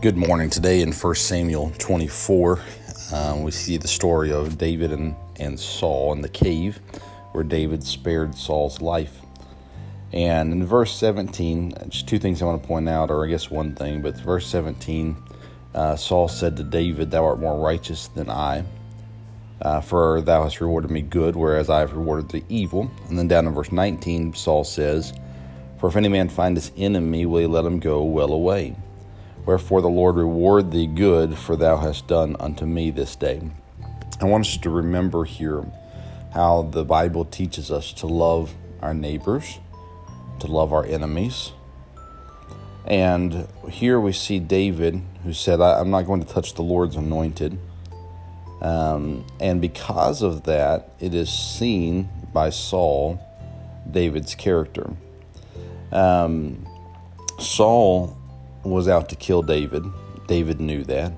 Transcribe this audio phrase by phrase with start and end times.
[0.00, 0.48] Good morning.
[0.48, 2.60] Today in 1 Samuel 24,
[3.12, 6.78] um, we see the story of David and, and Saul in the cave
[7.32, 9.20] where David spared Saul's life.
[10.12, 13.50] And in verse 17, just two things I want to point out, or I guess
[13.50, 15.16] one thing, but verse 17,
[15.74, 18.62] uh, Saul said to David, Thou art more righteous than I,
[19.60, 22.88] uh, for thou hast rewarded me good, whereas I have rewarded thee evil.
[23.08, 25.12] And then down in verse 19, Saul says,
[25.80, 28.76] For if any man find his enemy, will he let him go well away?
[29.46, 33.40] Wherefore the Lord reward thee good, for thou hast done unto me this day.
[34.20, 35.64] I want us to remember here
[36.34, 39.58] how the Bible teaches us to love our neighbors,
[40.40, 41.52] to love our enemies.
[42.84, 47.58] And here we see David, who said, I'm not going to touch the Lord's anointed.
[48.60, 53.20] Um, and because of that, it is seen by Saul,
[53.90, 54.90] David's character.
[55.92, 56.66] Um,
[57.38, 58.17] Saul
[58.70, 59.84] was out to kill David.
[60.26, 61.12] David knew that.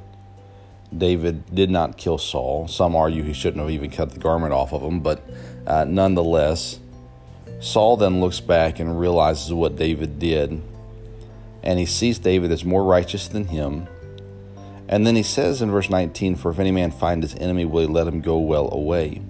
[0.96, 2.66] David did not kill Saul.
[2.68, 5.22] Some argue he shouldn't have even cut the garment off of him, but
[5.66, 6.80] uh, nonetheless,
[7.60, 10.62] Saul then looks back and realizes what David did,
[11.62, 13.86] and he sees David as more righteous than him.
[14.88, 17.82] And then he says in verse 19, For if any man find his enemy, will
[17.82, 19.22] he let him go well away?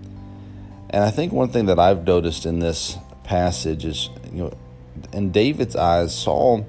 [0.89, 4.59] And I think one thing that I've noticed in this passage is, you know,
[5.12, 6.67] in David's eyes, Saul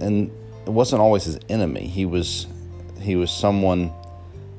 [0.00, 0.30] and
[0.66, 1.86] it wasn't always his enemy.
[1.86, 2.46] He was
[3.00, 3.92] he was someone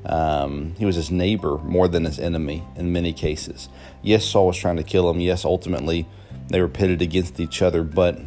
[0.06, 3.68] um, he was his neighbor more than his enemy in many cases.
[4.02, 5.20] Yes, Saul was trying to kill him.
[5.20, 6.06] Yes, ultimately
[6.48, 7.82] they were pitted against each other.
[7.82, 8.18] But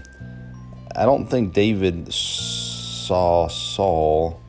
[0.96, 4.40] I don't think David saw Saul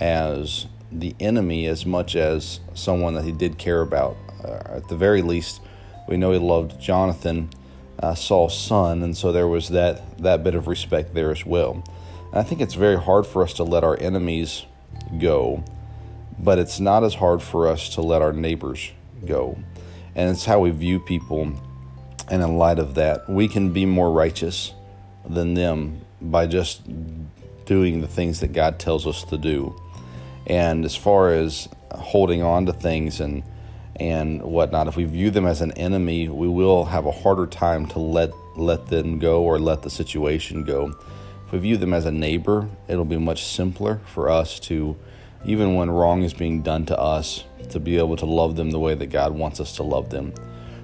[0.00, 4.16] as the enemy as much as someone that he did care about.
[4.44, 5.60] Uh, at the very least,
[6.06, 7.48] we know he loved Jonathan,
[8.00, 11.82] uh, Saul's son, and so there was that that bit of respect there as well.
[12.34, 14.64] And I think it's very hard for us to let our enemies
[15.20, 15.62] go,
[16.36, 18.90] but it's not as hard for us to let our neighbors
[19.24, 19.56] go.
[20.16, 21.52] And it's how we view people.
[22.28, 24.72] And in light of that, we can be more righteous
[25.24, 26.82] than them by just
[27.66, 29.80] doing the things that God tells us to do.
[30.48, 33.44] And as far as holding on to things and
[33.94, 37.86] and whatnot, if we view them as an enemy, we will have a harder time
[37.90, 40.92] to let let them go or let the situation go
[41.54, 44.96] we view them as a neighbor, it'll be much simpler for us to,
[45.44, 48.78] even when wrong is being done to us, to be able to love them the
[48.80, 50.34] way that God wants us to love them.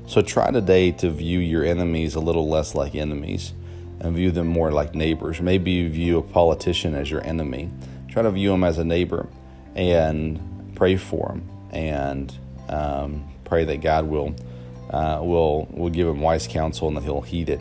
[0.07, 3.53] So try today to view your enemies a little less like enemies
[3.99, 5.41] and view them more like neighbors.
[5.41, 7.69] Maybe you view a politician as your enemy.
[8.09, 9.29] Try to view him as a neighbor
[9.75, 12.33] and pray for him and
[12.69, 14.37] um, pray that God will
[14.91, 17.61] uh, will will give him wise counsel and that he'll heed it.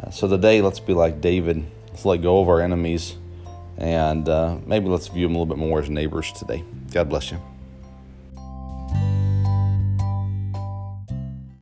[0.00, 3.16] Uh, so today, let's be like David Let's let go of our enemies
[3.78, 6.64] and uh, maybe let's view them a little bit more as neighbors today.
[6.92, 7.40] God bless you.